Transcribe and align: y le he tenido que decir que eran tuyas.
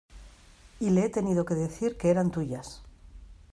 y 0.79 0.89
le 0.89 1.05
he 1.05 1.09
tenido 1.09 1.45
que 1.45 1.53
decir 1.53 1.95
que 1.95 2.09
eran 2.09 2.31
tuyas. 2.31 2.81